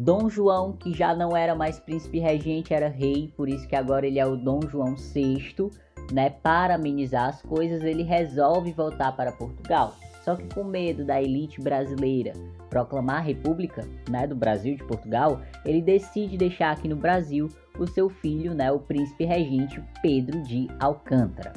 Dom 0.02 0.30
João, 0.30 0.72
que 0.72 0.94
já 0.94 1.14
não 1.14 1.36
era 1.36 1.54
mais 1.54 1.78
príncipe 1.78 2.18
regente, 2.18 2.72
era 2.72 2.88
rei, 2.88 3.30
por 3.36 3.50
isso 3.50 3.68
que 3.68 3.76
agora 3.76 4.06
ele 4.06 4.18
é 4.18 4.24
o 4.24 4.34
Dom 4.34 4.60
João 4.66 4.94
VI, 4.96 5.70
né? 6.10 6.30
Para 6.30 6.76
amenizar 6.76 7.28
as 7.28 7.42
coisas, 7.42 7.82
ele 7.82 8.02
resolve 8.02 8.72
voltar 8.72 9.14
para 9.14 9.30
Portugal. 9.30 9.94
Só 10.24 10.36
que 10.36 10.54
com 10.54 10.64
medo 10.64 11.04
da 11.04 11.20
elite 11.20 11.60
brasileira 11.60 12.32
proclamar 12.70 13.16
a 13.16 13.20
República, 13.20 13.86
né, 14.08 14.26
do 14.26 14.34
Brasil 14.34 14.74
de 14.74 14.84
Portugal, 14.84 15.42
ele 15.66 15.82
decide 15.82 16.38
deixar 16.38 16.70
aqui 16.70 16.88
no 16.88 16.96
Brasil 16.96 17.48
o 17.78 17.86
seu 17.86 18.08
filho, 18.08 18.54
né, 18.54 18.72
o 18.72 18.78
príncipe 18.78 19.26
regente 19.26 19.84
Pedro 20.00 20.42
de 20.44 20.66
Alcântara. 20.78 21.52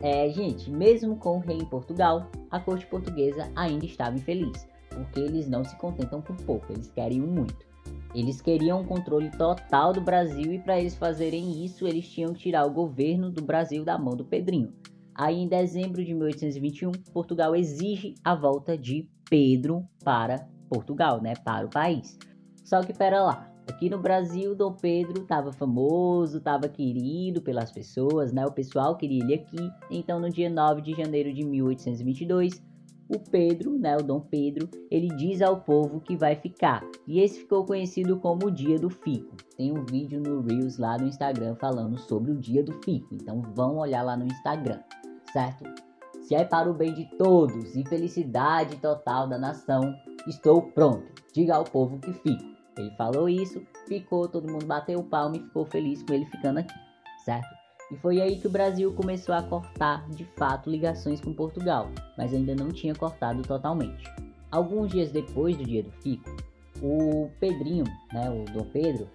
É, 0.00 0.30
gente, 0.30 0.70
mesmo 0.70 1.16
com 1.16 1.36
o 1.36 1.40
rei 1.40 1.58
em 1.58 1.66
Portugal, 1.66 2.30
a 2.50 2.58
corte 2.58 2.86
portuguesa 2.86 3.50
ainda 3.54 3.84
estava 3.84 4.16
infeliz, 4.16 4.66
porque 4.88 5.20
eles 5.20 5.50
não 5.50 5.62
se 5.62 5.76
contentam 5.76 6.22
com 6.22 6.34
pouco, 6.34 6.72
eles 6.72 6.90
querem 6.90 7.20
muito. 7.20 7.73
Eles 8.14 8.40
queriam 8.40 8.80
um 8.80 8.84
controle 8.84 9.30
total 9.30 9.92
do 9.92 10.00
Brasil 10.00 10.52
e 10.52 10.58
para 10.60 10.78
eles 10.78 10.94
fazerem 10.94 11.64
isso, 11.64 11.86
eles 11.86 12.08
tinham 12.08 12.32
que 12.32 12.40
tirar 12.40 12.64
o 12.64 12.72
governo 12.72 13.30
do 13.30 13.42
Brasil 13.42 13.84
da 13.84 13.98
mão 13.98 14.14
do 14.14 14.24
Pedrinho. 14.24 14.72
Aí 15.14 15.36
em 15.36 15.48
dezembro 15.48 16.04
de 16.04 16.14
1821, 16.14 16.92
Portugal 17.12 17.56
exige 17.56 18.14
a 18.22 18.34
volta 18.34 18.78
de 18.78 19.08
Pedro 19.28 19.84
para 20.04 20.48
Portugal, 20.68 21.20
né, 21.20 21.34
para 21.44 21.66
o 21.66 21.70
país. 21.70 22.16
Só 22.64 22.82
que 22.82 22.92
pera 22.92 23.22
lá, 23.22 23.52
aqui 23.68 23.90
no 23.90 23.98
Brasil 23.98 24.54
Dom 24.54 24.72
Pedro 24.72 25.22
estava 25.22 25.52
famoso, 25.52 26.38
estava 26.38 26.68
querido 26.68 27.42
pelas 27.42 27.70
pessoas, 27.72 28.32
né? 28.32 28.46
O 28.46 28.52
pessoal 28.52 28.96
queria 28.96 29.22
ele 29.22 29.34
aqui. 29.34 29.70
Então 29.90 30.20
no 30.20 30.30
dia 30.30 30.48
9 30.48 30.80
de 30.82 30.94
janeiro 30.94 31.32
de 31.32 31.44
1822, 31.44 32.62
o 33.08 33.18
Pedro, 33.18 33.78
né, 33.78 33.96
o 33.96 34.02
Dom 34.02 34.20
Pedro, 34.20 34.68
ele 34.90 35.08
diz 35.08 35.42
ao 35.42 35.60
povo 35.60 36.00
que 36.00 36.16
vai 36.16 36.36
ficar. 36.36 36.82
E 37.06 37.20
esse 37.20 37.40
ficou 37.40 37.64
conhecido 37.64 38.18
como 38.18 38.46
o 38.46 38.50
Dia 38.50 38.78
do 38.78 38.88
Fico. 38.88 39.36
Tem 39.56 39.76
um 39.76 39.84
vídeo 39.84 40.20
no 40.20 40.40
Reels 40.40 40.78
lá 40.78 40.96
no 40.96 41.06
Instagram 41.06 41.54
falando 41.56 41.98
sobre 41.98 42.32
o 42.32 42.38
Dia 42.38 42.62
do 42.62 42.72
Fico. 42.84 43.14
Então 43.14 43.42
vão 43.54 43.76
olhar 43.76 44.02
lá 44.02 44.16
no 44.16 44.24
Instagram, 44.24 44.80
certo? 45.32 45.64
Se 46.22 46.34
é 46.34 46.44
para 46.44 46.70
o 46.70 46.74
bem 46.74 46.94
de 46.94 47.04
todos 47.18 47.76
e 47.76 47.84
felicidade 47.86 48.76
total 48.76 49.28
da 49.28 49.38
nação, 49.38 49.94
estou 50.26 50.62
pronto. 50.62 51.04
Diga 51.32 51.56
ao 51.56 51.64
povo 51.64 51.98
que 51.98 52.12
fico. 52.12 52.54
Ele 52.78 52.90
falou 52.96 53.28
isso, 53.28 53.62
ficou, 53.86 54.26
todo 54.26 54.50
mundo 54.50 54.66
bateu 54.66 54.98
o 54.98 55.04
palmo 55.04 55.36
e 55.36 55.40
ficou 55.40 55.66
feliz 55.66 56.02
com 56.02 56.14
ele 56.14 56.24
ficando 56.26 56.58
aqui, 56.58 56.74
certo? 57.24 57.53
E 57.90 57.96
foi 57.96 58.20
aí 58.20 58.38
que 58.40 58.46
o 58.46 58.50
Brasil 58.50 58.92
começou 58.92 59.34
a 59.34 59.42
cortar 59.42 60.08
de 60.10 60.24
fato 60.36 60.70
ligações 60.70 61.20
com 61.20 61.32
Portugal, 61.32 61.90
mas 62.16 62.32
ainda 62.32 62.54
não 62.54 62.70
tinha 62.70 62.94
cortado 62.94 63.42
totalmente. 63.42 64.04
Alguns 64.50 64.90
dias 64.90 65.10
depois 65.10 65.56
do 65.56 65.64
dia 65.64 65.82
do 65.82 65.90
Fico, 65.90 66.30
o 66.82 67.30
Pedrinho, 67.38 67.84
né, 68.12 68.30
o 68.30 68.50
Dom 68.52 68.64
Pedro, 68.70 69.08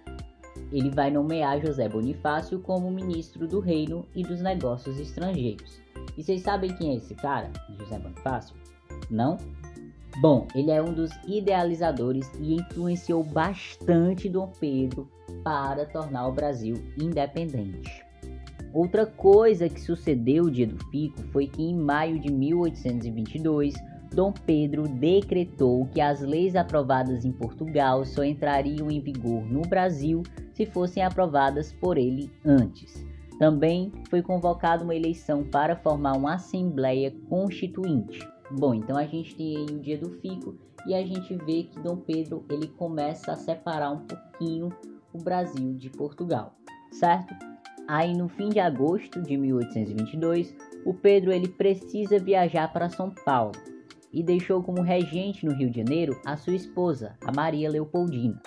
ele 0.72 0.90
vai 0.90 1.10
nomear 1.10 1.60
José 1.60 1.88
Bonifácio 1.88 2.60
como 2.60 2.90
ministro 2.90 3.46
do 3.46 3.60
Reino 3.60 4.06
e 4.14 4.22
dos 4.22 4.40
Negócios 4.40 4.98
Estrangeiros. 4.98 5.80
E 6.16 6.22
vocês 6.22 6.42
sabem 6.42 6.74
quem 6.74 6.90
é 6.90 6.96
esse 6.96 7.14
cara, 7.14 7.50
José 7.78 7.98
Bonifácio? 7.98 8.54
Não? 9.10 9.38
Bom, 10.20 10.46
ele 10.54 10.70
é 10.70 10.82
um 10.82 10.92
dos 10.92 11.10
idealizadores 11.26 12.30
e 12.40 12.54
influenciou 12.56 13.22
bastante 13.22 14.28
Dom 14.28 14.52
Pedro 14.60 15.08
para 15.44 15.86
tornar 15.86 16.26
o 16.28 16.32
Brasil 16.32 16.74
independente. 17.00 18.09
Outra 18.72 19.04
coisa 19.04 19.68
que 19.68 19.80
sucedeu 19.80 20.44
o 20.44 20.50
dia 20.50 20.66
do 20.66 20.78
Fico 20.86 21.20
foi 21.32 21.48
que 21.48 21.62
em 21.62 21.74
maio 21.74 22.20
de 22.20 22.32
1822, 22.32 23.74
Dom 24.14 24.32
Pedro 24.32 24.88
decretou 24.88 25.86
que 25.86 26.00
as 26.00 26.20
leis 26.20 26.54
aprovadas 26.54 27.24
em 27.24 27.32
Portugal 27.32 28.04
só 28.04 28.22
entrariam 28.24 28.90
em 28.90 29.00
vigor 29.00 29.44
no 29.44 29.62
Brasil 29.62 30.22
se 30.52 30.66
fossem 30.66 31.02
aprovadas 31.02 31.72
por 31.72 31.98
ele 31.98 32.30
antes. 32.44 33.04
Também 33.38 33.90
foi 34.08 34.22
convocada 34.22 34.84
uma 34.84 34.94
eleição 34.94 35.42
para 35.42 35.74
formar 35.74 36.12
uma 36.12 36.34
Assembleia 36.34 37.12
Constituinte. 37.28 38.20
Bom, 38.50 38.74
então 38.74 38.96
a 38.96 39.04
gente 39.04 39.34
tem 39.34 39.64
o 39.64 39.78
dia 39.78 39.96
do 39.96 40.10
Fico 40.10 40.56
e 40.86 40.94
a 40.94 41.04
gente 41.04 41.34
vê 41.36 41.64
que 41.64 41.80
Dom 41.80 41.96
Pedro 41.96 42.44
ele 42.50 42.68
começa 42.68 43.32
a 43.32 43.36
separar 43.36 43.92
um 43.92 44.06
pouquinho 44.06 44.70
o 45.12 45.18
Brasil 45.18 45.74
de 45.74 45.88
Portugal, 45.90 46.54
certo? 46.92 47.49
Aí 47.92 48.16
no 48.16 48.28
fim 48.28 48.50
de 48.50 48.60
agosto 48.60 49.20
de 49.20 49.36
1822, 49.36 50.54
o 50.86 50.94
Pedro 50.94 51.32
ele 51.32 51.48
precisa 51.48 52.20
viajar 52.20 52.72
para 52.72 52.88
São 52.88 53.10
Paulo 53.10 53.50
e 54.12 54.22
deixou 54.22 54.62
como 54.62 54.80
regente 54.80 55.44
no 55.44 55.52
Rio 55.52 55.68
de 55.68 55.78
Janeiro 55.78 56.16
a 56.24 56.36
sua 56.36 56.54
esposa, 56.54 57.16
a 57.26 57.32
Maria 57.32 57.68
Leopoldina. 57.68 58.40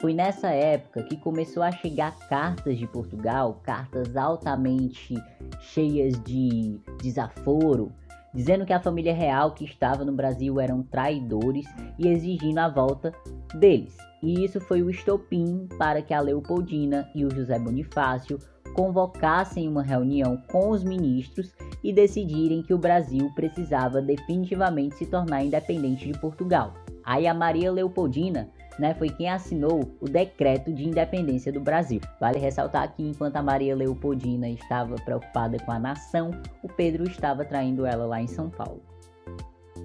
Foi 0.00 0.14
nessa 0.14 0.48
época 0.48 1.02
que 1.02 1.18
começou 1.18 1.62
a 1.62 1.70
chegar 1.70 2.18
cartas 2.30 2.78
de 2.78 2.86
Portugal, 2.86 3.60
cartas 3.62 4.16
altamente 4.16 5.16
cheias 5.60 6.18
de 6.24 6.80
desaforo, 7.02 7.92
dizendo 8.32 8.64
que 8.64 8.72
a 8.72 8.80
família 8.80 9.12
real 9.12 9.52
que 9.52 9.66
estava 9.66 10.02
no 10.02 10.12
Brasil 10.12 10.58
eram 10.58 10.82
traidores 10.82 11.66
e 11.98 12.08
exigindo 12.08 12.56
a 12.56 12.70
volta 12.70 13.12
deles. 13.54 13.94
E 14.22 14.42
isso 14.42 14.62
foi 14.62 14.82
o 14.82 14.88
estopim 14.88 15.68
para 15.76 16.00
que 16.00 16.14
a 16.14 16.20
Leopoldina 16.20 17.06
e 17.14 17.26
o 17.26 17.30
José 17.30 17.58
Bonifácio 17.58 18.38
convocassem 18.74 19.68
uma 19.68 19.82
reunião 19.82 20.36
com 20.50 20.70
os 20.70 20.82
ministros 20.82 21.52
e 21.82 21.92
decidirem 21.92 22.62
que 22.62 22.74
o 22.74 22.78
Brasil 22.78 23.30
precisava 23.34 24.00
definitivamente 24.00 24.96
se 24.96 25.06
tornar 25.06 25.44
independente 25.44 26.10
de 26.10 26.18
Portugal. 26.18 26.74
Aí 27.04 27.26
a 27.26 27.34
Maria 27.34 27.70
Leopoldina 27.72 28.50
né, 28.78 28.94
foi 28.94 29.08
quem 29.08 29.28
assinou 29.28 29.96
o 30.00 30.08
decreto 30.08 30.72
de 30.72 30.88
independência 30.88 31.52
do 31.52 31.60
Brasil. 31.60 32.00
Vale 32.20 32.38
ressaltar 32.38 32.94
que 32.94 33.02
enquanto 33.02 33.36
a 33.36 33.42
Maria 33.42 33.74
Leopoldina 33.74 34.48
estava 34.48 34.94
preocupada 34.96 35.58
com 35.58 35.72
a 35.72 35.78
nação, 35.78 36.30
o 36.62 36.68
Pedro 36.68 37.04
estava 37.04 37.44
traindo 37.44 37.84
ela 37.84 38.06
lá 38.06 38.20
em 38.20 38.26
São 38.26 38.48
Paulo. 38.48 38.91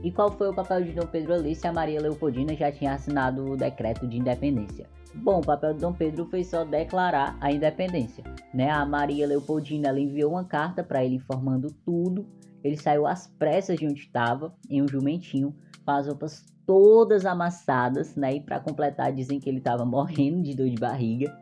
E 0.03 0.11
qual 0.11 0.31
foi 0.31 0.49
o 0.49 0.53
papel 0.53 0.83
de 0.83 0.91
Dom 0.91 1.07
Pedro 1.07 1.33
ali 1.33 1.55
se 1.55 1.67
a 1.67 1.73
Maria 1.73 2.01
Leopoldina 2.01 2.55
já 2.55 2.71
tinha 2.71 2.93
assinado 2.93 3.51
o 3.51 3.57
decreto 3.57 4.07
de 4.07 4.17
independência? 4.17 4.87
Bom, 5.15 5.39
o 5.39 5.45
papel 5.45 5.73
de 5.73 5.79
Dom 5.79 5.93
Pedro 5.93 6.25
foi 6.25 6.43
só 6.43 6.63
declarar 6.63 7.37
a 7.41 7.51
independência. 7.51 8.23
Né? 8.53 8.69
A 8.69 8.85
Maria 8.85 9.25
Leopoldina 9.27 9.89
ela 9.89 9.99
enviou 9.99 10.31
uma 10.31 10.43
carta 10.43 10.83
para 10.83 11.03
ele 11.03 11.15
informando 11.15 11.73
tudo. 11.83 12.27
Ele 12.63 12.77
saiu 12.77 13.07
às 13.07 13.27
pressas 13.27 13.77
de 13.77 13.85
onde 13.85 13.99
estava, 13.99 14.53
em 14.69 14.81
um 14.81 14.87
jumentinho, 14.87 15.55
com 15.83 15.91
as 15.91 16.07
roupas 16.07 16.45
todas 16.65 17.25
amassadas, 17.25 18.15
né? 18.15 18.35
E 18.35 18.41
para 18.41 18.59
completar, 18.59 19.13
dizem 19.13 19.39
que 19.39 19.49
ele 19.49 19.59
estava 19.59 19.85
morrendo 19.85 20.43
de 20.43 20.53
dor 20.53 20.69
de 20.69 20.75
barriga. 20.75 21.35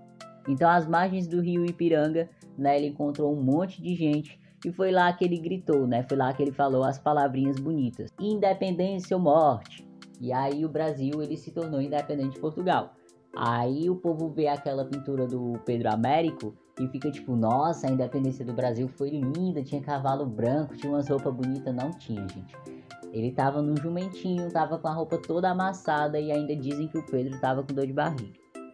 Então, 0.48 0.70
às 0.70 0.88
margens 0.88 1.28
do 1.28 1.42
rio 1.42 1.66
Ipiranga, 1.66 2.30
né? 2.58 2.78
Ele 2.78 2.88
encontrou 2.88 3.34
um 3.34 3.42
monte 3.42 3.82
de 3.82 3.96
gente 3.96 4.40
e 4.66 4.72
foi 4.72 4.92
lá 4.92 5.14
que 5.14 5.24
ele 5.24 5.38
gritou, 5.38 5.86
né? 5.86 6.04
Foi 6.10 6.18
lá 6.18 6.34
que 6.34 6.42
ele 6.42 6.52
falou 6.52 6.84
as 6.84 6.98
palavrinhas 6.98 7.60
bonitas: 7.60 8.10
independência 8.20 9.16
ou 9.16 9.22
morte. 9.22 9.88
E 10.20 10.34
aí 10.34 10.66
o 10.66 10.70
Brasil 10.70 11.22
ele 11.22 11.38
se 11.38 11.52
tornou 11.52 11.80
independente 11.80 12.34
de 12.36 12.40
Portugal. 12.40 12.94
Aí 13.38 13.90
o 13.90 13.96
povo 13.96 14.30
vê 14.30 14.48
aquela 14.48 14.86
pintura 14.86 15.28
do 15.28 15.60
Pedro 15.66 15.92
Américo 15.92 16.56
e 16.80 16.88
fica 16.88 17.12
tipo, 17.12 17.36
nossa, 17.36 17.86
a 17.86 17.92
independência 17.92 18.46
do 18.46 18.54
Brasil 18.54 18.88
foi 18.88 19.10
linda, 19.10 19.62
tinha 19.62 19.82
cavalo 19.82 20.26
branco, 20.26 20.76
tinha 20.76 20.92
umas 20.92 21.08
roupas 21.10 21.34
bonitas, 21.34 21.76
não 21.76 21.92
tinha, 21.92 22.26
gente. 22.30 22.56
Ele 23.12 23.32
tava 23.32 23.62
no 23.62 23.78
jumentinho, 23.78 24.50
tava 24.52 24.78
com 24.78 24.88
a 24.88 24.94
roupa 24.94 25.18
toda 25.18 25.52
amassada 25.52 26.20
e 26.20 26.32
ainda 26.32 26.56
dizem 26.56 26.88
que 26.88 26.98
o 26.98 27.06
Pedro 27.06 27.40
tava 27.40 27.62
com 27.62 27.74
dor 27.74 27.86
de 27.86 27.94
barriga. 27.94 28.34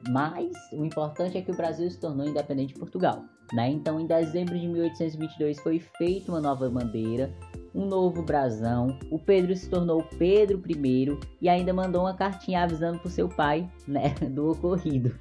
Mas 0.10 0.52
o 0.72 0.86
importante 0.86 1.38
é 1.38 1.42
que 1.42 1.52
o 1.52 1.56
Brasil 1.56 1.90
se 1.90 2.00
tornou 2.00 2.26
independente 2.26 2.74
de 2.74 2.80
Portugal. 2.80 3.24
Né? 3.54 3.70
Então, 3.70 4.00
em 4.00 4.06
dezembro 4.06 4.58
de 4.58 4.68
1822 4.68 5.60
foi 5.60 5.80
feita 5.80 6.32
uma 6.32 6.40
nova 6.40 6.70
bandeira, 6.70 7.34
um 7.76 7.86
novo 7.86 8.24
brasão. 8.24 8.98
O 9.10 9.20
Pedro 9.20 9.56
se 9.56 9.70
tornou 9.70 10.04
Pedro 10.18 10.62
I 10.70 11.18
e 11.42 11.50
ainda 11.50 11.74
mandou 11.74 12.04
uma 12.04 12.14
cartinha 12.14 12.64
avisando 12.64 13.00
para 13.00 13.12
seu 13.12 13.28
pai 13.28 13.70
né, 13.88 14.16
do 14.32 14.52
ocorrido. 14.52 15.14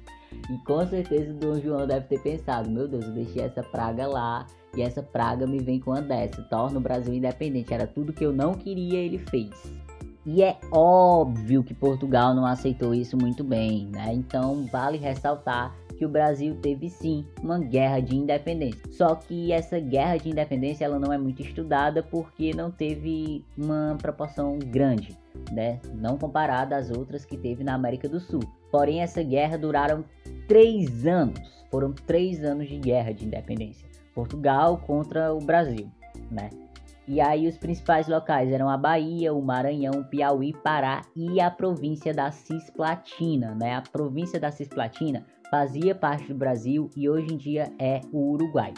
E 0.49 0.57
com 0.65 0.85
certeza 0.87 1.31
o 1.31 1.35
Dom 1.35 1.59
João 1.59 1.85
deve 1.85 2.07
ter 2.07 2.21
pensado: 2.21 2.69
meu 2.69 2.87
Deus, 2.87 3.05
eu 3.05 3.11
deixei 3.11 3.43
essa 3.43 3.61
praga 3.61 4.07
lá 4.07 4.47
e 4.75 4.81
essa 4.81 5.03
praga 5.03 5.45
me 5.45 5.59
vem 5.59 5.79
com 5.79 5.91
a 5.91 5.99
dessa, 5.99 6.41
torna 6.43 6.77
o 6.77 6.81
Brasil 6.81 7.13
independente. 7.13 7.73
Era 7.73 7.85
tudo 7.85 8.13
que 8.13 8.25
eu 8.25 8.31
não 8.31 8.53
queria, 8.53 8.99
ele 8.99 9.17
fez. 9.17 9.51
E 10.25 10.43
é 10.43 10.57
óbvio 10.71 11.63
que 11.63 11.73
Portugal 11.73 12.33
não 12.33 12.45
aceitou 12.45 12.93
isso 12.93 13.17
muito 13.17 13.43
bem, 13.43 13.87
né? 13.87 14.13
Então 14.13 14.65
vale 14.71 14.97
ressaltar 14.97 15.75
que 16.01 16.05
o 16.05 16.09
Brasil 16.09 16.55
teve 16.55 16.89
sim 16.89 17.23
uma 17.43 17.59
guerra 17.59 17.99
de 17.99 18.15
independência. 18.15 18.81
Só 18.89 19.13
que 19.13 19.51
essa 19.51 19.79
guerra 19.79 20.17
de 20.17 20.31
independência 20.31 20.83
ela 20.83 20.97
não 20.97 21.13
é 21.13 21.17
muito 21.17 21.43
estudada 21.43 22.01
porque 22.01 22.55
não 22.55 22.71
teve 22.71 23.45
uma 23.55 23.95
proporção 24.01 24.57
grande, 24.57 25.15
né? 25.51 25.79
Não 25.93 26.17
comparada 26.17 26.75
às 26.75 26.89
outras 26.89 27.23
que 27.23 27.37
teve 27.37 27.63
na 27.63 27.75
América 27.75 28.09
do 28.09 28.19
Sul. 28.19 28.41
Porém, 28.71 29.03
essa 29.03 29.21
guerra 29.21 29.59
duraram 29.59 30.03
três 30.47 31.05
anos. 31.05 31.39
Foram 31.69 31.93
três 31.93 32.43
anos 32.43 32.67
de 32.67 32.79
guerra 32.79 33.13
de 33.13 33.23
independência. 33.23 33.87
Portugal 34.15 34.79
contra 34.79 35.31
o 35.31 35.39
Brasil, 35.39 35.87
né? 36.31 36.49
E 37.07 37.21
aí 37.21 37.47
os 37.47 37.57
principais 37.57 38.07
locais 38.07 38.51
eram 38.51 38.69
a 38.69 38.77
Bahia, 38.77 39.31
o 39.35 39.41
Maranhão, 39.41 40.03
Piauí, 40.03 40.51
Pará 40.51 41.03
e 41.15 41.39
a 41.39 41.51
província 41.51 42.11
da 42.11 42.31
Cisplatina, 42.31 43.53
né? 43.53 43.75
A 43.75 43.81
província 43.81 44.39
da 44.39 44.49
Cisplatina 44.49 45.23
fazia 45.51 45.93
parte 45.93 46.29
do 46.29 46.33
Brasil 46.33 46.89
e 46.95 47.09
hoje 47.09 47.33
em 47.33 47.37
dia 47.37 47.73
é 47.77 47.99
o 48.13 48.31
Uruguai. 48.31 48.73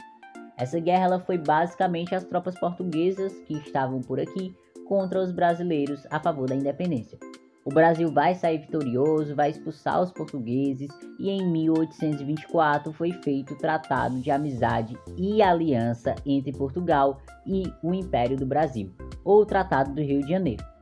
Essa 0.57 0.79
guerra 0.79 1.05
ela 1.05 1.19
foi 1.19 1.37
basicamente 1.37 2.15
as 2.15 2.23
tropas 2.23 2.59
portuguesas 2.59 3.31
que 3.41 3.53
estavam 3.53 4.01
por 4.01 4.19
aqui 4.19 4.55
contra 4.87 5.21
os 5.21 5.31
brasileiros 5.31 6.05
a 6.09 6.19
favor 6.19 6.49
da 6.49 6.55
independência. 6.55 7.19
O 7.63 7.69
Brasil 7.69 8.11
vai 8.11 8.35
sair 8.35 8.57
vitorioso, 8.57 9.35
vai 9.35 9.51
expulsar 9.51 10.01
os 10.01 10.11
portugueses 10.11 10.89
e 11.19 11.29
em 11.29 11.47
1824 11.47 12.91
foi 12.91 13.11
feito 13.23 13.53
o 13.53 13.57
Tratado 13.57 14.19
de 14.19 14.31
Amizade 14.31 14.97
e 15.15 15.41
Aliança 15.41 16.15
entre 16.25 16.51
Portugal 16.51 17.21
e 17.45 17.71
o 17.81 17.93
Império 17.93 18.35
do 18.35 18.45
Brasil, 18.45 18.91
ou 19.23 19.45
Tratado 19.45 19.93
do 19.93 20.01
Rio 20.01 20.21
de 20.21 20.29
Janeiro. 20.29 20.72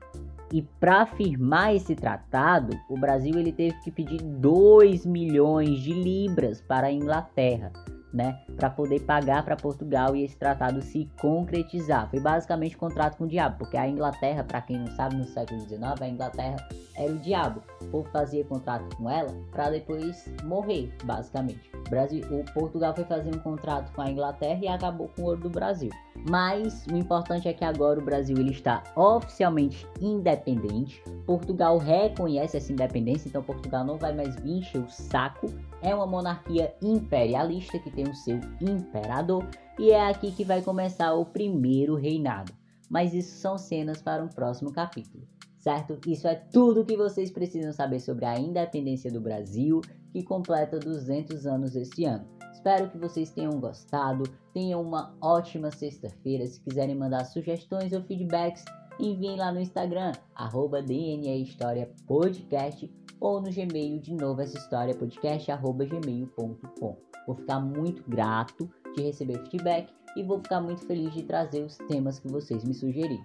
E 0.53 0.61
para 0.61 1.05
firmar 1.05 1.73
esse 1.73 1.95
tratado, 1.95 2.77
o 2.89 2.97
Brasil 2.97 3.37
ele 3.37 3.53
teve 3.53 3.79
que 3.81 3.89
pedir 3.89 4.21
2 4.21 5.05
milhões 5.05 5.79
de 5.79 5.93
libras 5.93 6.61
para 6.61 6.87
a 6.87 6.91
Inglaterra, 6.91 7.71
né, 8.13 8.41
para 8.55 8.69
poder 8.69 9.01
pagar 9.01 9.43
para 9.43 9.55
Portugal 9.55 10.15
e 10.15 10.23
esse 10.23 10.35
tratado 10.35 10.81
se 10.81 11.09
concretizar. 11.19 12.09
Foi 12.09 12.19
basicamente 12.19 12.77
contrato 12.77 13.17
com 13.17 13.23
o 13.23 13.27
diabo, 13.27 13.57
porque 13.59 13.77
a 13.77 13.87
Inglaterra, 13.87 14.43
para 14.43 14.61
quem 14.61 14.79
não 14.79 14.87
sabe, 14.87 15.15
no 15.15 15.25
século 15.25 15.61
XIX, 15.61 16.01
a 16.01 16.07
Inglaterra 16.07 16.57
era 16.95 17.11
o 17.11 17.19
diabo. 17.19 17.61
O 17.81 17.85
povo 17.85 18.09
fazia 18.11 18.43
contrato 18.43 18.95
com 18.95 19.09
ela 19.09 19.33
para 19.51 19.69
depois 19.69 20.31
morrer, 20.43 20.93
basicamente. 21.03 21.71
O, 21.73 21.89
Brasil, 21.89 22.23
o 22.31 22.43
Portugal 22.53 22.93
foi 22.93 23.03
fazer 23.05 23.33
um 23.35 23.39
contrato 23.39 23.91
com 23.93 24.01
a 24.01 24.09
Inglaterra 24.09 24.59
e 24.61 24.67
acabou 24.67 25.09
com 25.09 25.23
o 25.23 25.25
ouro 25.25 25.41
do 25.41 25.49
Brasil. 25.49 25.89
Mas 26.29 26.85
o 26.87 26.95
importante 26.95 27.47
é 27.47 27.53
que 27.53 27.63
agora 27.63 27.99
o 27.99 28.03
Brasil 28.03 28.37
ele 28.37 28.51
está 28.51 28.83
oficialmente 28.95 29.87
independente. 29.99 31.01
Portugal 31.25 31.77
reconhece 31.77 32.57
essa 32.57 32.71
independência, 32.71 33.27
então 33.27 33.41
Portugal 33.41 33.83
não 33.83 33.97
vai 33.97 34.13
mais 34.13 34.35
vir 34.35 34.59
encher 34.59 34.81
o 34.81 34.89
saco. 34.89 35.47
É 35.81 35.95
uma 35.95 36.05
monarquia 36.05 36.75
imperialista 36.81 37.79
que 37.79 37.89
tem 37.89 38.00
o 38.09 38.15
seu 38.15 38.39
imperador 38.61 39.47
e 39.79 39.91
é 39.91 40.09
aqui 40.09 40.31
que 40.31 40.43
vai 40.43 40.61
começar 40.61 41.13
o 41.13 41.25
primeiro 41.25 41.95
reinado. 41.95 42.53
Mas 42.89 43.13
isso 43.13 43.37
são 43.37 43.57
cenas 43.57 44.01
para 44.01 44.23
um 44.23 44.27
próximo 44.27 44.71
capítulo, 44.71 45.25
certo? 45.57 45.97
Isso 46.05 46.27
é 46.27 46.35
tudo 46.35 46.85
que 46.85 46.97
vocês 46.97 47.31
precisam 47.31 47.71
saber 47.71 47.99
sobre 47.99 48.25
a 48.25 48.37
independência 48.37 49.11
do 49.11 49.21
Brasil, 49.21 49.81
que 50.11 50.21
completa 50.23 50.77
200 50.77 51.45
anos 51.47 51.75
este 51.75 52.05
ano. 52.05 52.27
Espero 52.51 52.89
que 52.89 52.97
vocês 52.97 53.31
tenham 53.31 53.59
gostado. 53.59 54.23
Tenham 54.53 54.81
uma 54.81 55.15
ótima 55.21 55.71
sexta-feira. 55.71 56.45
Se 56.45 56.59
quiserem 56.59 56.95
mandar 56.95 57.23
sugestões 57.25 57.93
ou 57.93 58.03
feedbacks, 58.03 58.63
enviem 58.99 59.37
lá 59.37 59.51
no 59.51 59.59
Instagram, 59.59 60.11
arroba 60.35 60.81
DNA 60.81 61.37
História 61.37 61.89
Podcast 62.05 62.91
ou 63.19 63.39
no 63.39 63.51
Gmail 63.51 63.99
de 63.99 64.13
novo 64.13 64.41
essa 64.41 64.57
história 64.57 64.95
podcast 64.95 65.51
arroba 65.51 65.85
gmail.com. 65.85 67.10
Vou 67.31 67.37
ficar 67.37 67.61
muito 67.61 68.03
grato 68.09 68.69
de 68.93 69.03
receber 69.03 69.41
feedback 69.49 69.89
e 70.17 70.23
vou 70.23 70.39
ficar 70.39 70.59
muito 70.59 70.85
feliz 70.85 71.13
de 71.13 71.23
trazer 71.23 71.63
os 71.63 71.77
temas 71.77 72.19
que 72.19 72.27
vocês 72.27 72.61
me 72.65 72.73
sugerirem. 72.73 73.23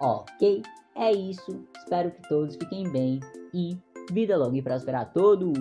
Ok? 0.00 0.62
É 0.94 1.10
isso. 1.10 1.66
Espero 1.76 2.12
que 2.12 2.22
todos 2.28 2.54
fiquem 2.54 2.88
bem 2.92 3.18
e 3.52 3.76
vida 4.12 4.36
longa 4.36 4.56
e 4.56 4.62
próspera 4.62 5.00
a 5.00 5.04
todos! 5.04 5.58